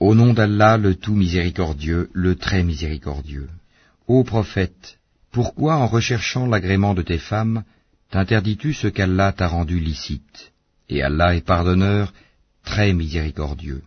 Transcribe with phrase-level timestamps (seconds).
[0.00, 3.48] Au nom d'Allah, le tout miséricordieux, le très miséricordieux.
[4.06, 4.98] Ô prophète,
[5.32, 7.64] pourquoi en recherchant l'agrément de tes femmes,
[8.10, 10.52] t'interdis-tu ce qu'Allah t'a rendu licite?
[10.88, 12.12] Et Allah est pardonneur,
[12.64, 13.82] très miséricordieux.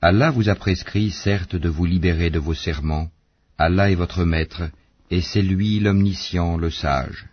[0.00, 3.10] Allah vous a prescrit certes de vous libérer de vos serments,
[3.58, 4.62] Allah est votre maître,
[5.10, 7.26] et c'est lui l'omniscient, le sage.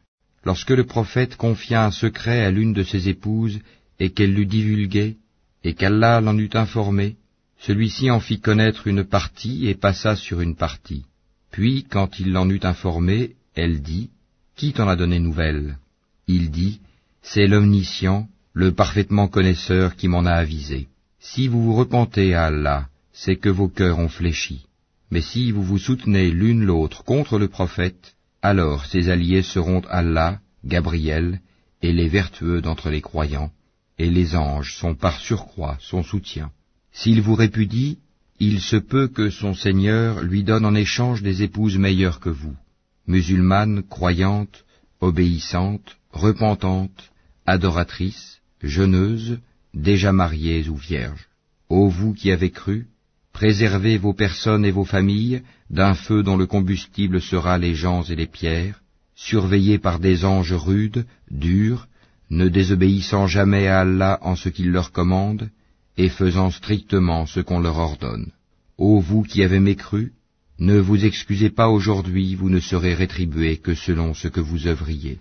[0.44, 3.60] Lorsque le prophète confia un secret à l'une de ses épouses,
[4.02, 5.16] et qu'elle l'eut divulgué,
[5.64, 7.16] et qu'Allah l'en eut informé,
[7.60, 11.06] celui-ci en fit connaître une partie et passa sur une partie.
[11.52, 14.10] Puis, quand il l'en eut informé, elle dit,
[14.56, 15.78] Qui t'en a donné nouvelle
[16.28, 16.82] Il dit,
[17.22, 20.88] C'est l'omniscient, le parfaitement connaisseur qui m'en a avisé.
[21.20, 24.66] Si vous vous repentez à Allah, c'est que vos cœurs ont fléchi.
[25.10, 30.40] Mais si vous vous soutenez l'une l'autre contre le prophète, alors ses alliés seront Allah,
[30.64, 31.40] Gabriel,
[31.82, 33.52] et les vertueux d'entre les croyants,
[33.98, 36.52] et les anges sont par surcroît son soutien.
[37.00, 38.00] S'il vous répudie,
[38.40, 42.56] il se peut que son Seigneur lui donne en échange des épouses meilleures que vous,
[43.06, 44.66] musulmanes, croyantes,
[45.00, 47.12] obéissantes, repentantes,
[47.46, 49.38] adoratrices, jeûneuses,
[49.76, 51.28] déjà mariées ou vierges.
[51.70, 52.88] Ô vous qui avez cru,
[53.32, 58.16] préservez vos personnes et vos familles d'un feu dont le combustible sera les gens et
[58.16, 58.82] les pierres,
[59.14, 61.88] surveillés par des anges rudes, durs,
[62.32, 65.52] ne désobéissant jamais à Allah en ce qu'il leur commande,
[65.98, 68.32] et faisant strictement ce qu'on leur ordonne.
[68.78, 70.14] Ô vous qui avez mécru,
[70.60, 75.20] ne vous excusez pas aujourd'hui, vous ne serez rétribués que selon ce que vous œuvriez.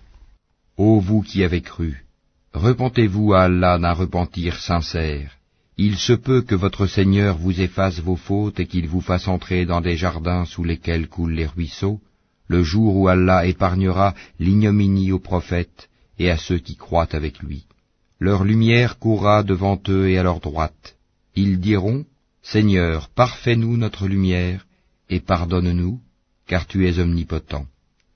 [0.76, 2.04] Ô vous qui avez cru,
[2.52, 5.36] repentez-vous à Allah d'un repentir sincère.
[5.78, 9.66] Il se peut que votre Seigneur vous efface vos fautes et qu'il vous fasse entrer
[9.66, 12.00] dans des jardins sous lesquels coulent les ruisseaux,
[12.48, 15.88] le jour où Allah épargnera l'ignominie aux prophètes
[16.18, 17.66] et à ceux qui croient avec lui.
[18.18, 20.96] Leur lumière courra devant eux et à leur droite.
[21.34, 22.06] Ils diront,
[22.42, 24.66] Seigneur, parfais-nous notre lumière,
[25.10, 26.00] et pardonne-nous,
[26.46, 27.66] car tu es omnipotent.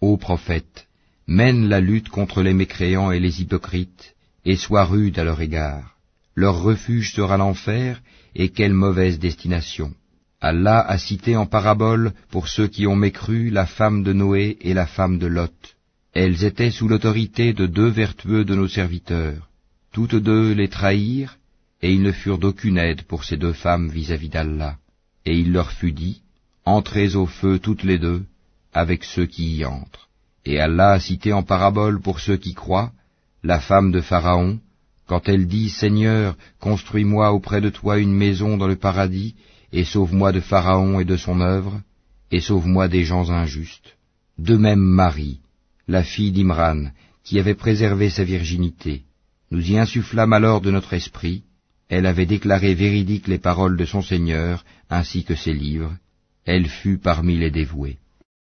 [0.00, 0.86] Ô prophète,
[1.26, 4.14] mène la lutte contre les mécréants et les hypocrites,
[4.46, 5.98] et sois rude à leur égard.
[6.34, 8.00] Leur refuge sera l'enfer,
[8.34, 9.92] et quelle mauvaise destination.
[10.40, 14.72] Allah a cité en parabole, pour ceux qui ont mécru, la femme de Noé et
[14.72, 15.76] la femme de Lot.
[16.14, 19.49] Elles étaient sous l'autorité de deux vertueux de nos serviteurs.
[19.92, 21.38] Toutes deux les trahirent,
[21.82, 24.76] et ils ne furent d'aucune aide pour ces deux femmes vis-à-vis d'Allah.
[25.26, 26.22] Et il leur fut dit,
[26.64, 28.24] Entrez au feu toutes les deux,
[28.72, 30.08] avec ceux qui y entrent.
[30.44, 32.92] Et Allah a cité en parabole pour ceux qui croient,
[33.42, 34.60] la femme de Pharaon,
[35.06, 39.34] quand elle dit, Seigneur, construis-moi auprès de toi une maison dans le paradis,
[39.72, 41.80] et sauve-moi de Pharaon et de son œuvre,
[42.30, 43.96] et sauve-moi des gens injustes.
[44.38, 45.40] De même Marie,
[45.88, 46.90] la fille d'Imran,
[47.24, 49.02] qui avait préservé sa virginité,
[49.50, 51.42] nous y insufflâmes alors de notre esprit,
[51.88, 55.96] elle avait déclaré véridiques les paroles de son Seigneur, ainsi que ses livres,
[56.44, 57.98] elle fut parmi les dévoués.